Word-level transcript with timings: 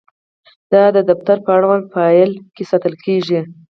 دا 0.71 0.83
د 0.95 0.97
دفتر 1.09 1.37
په 1.45 1.49
اړونده 1.57 1.91
فایل 1.93 2.31
کې 2.55 2.63
ساتل 2.71 2.93
کیږي. 3.05 3.39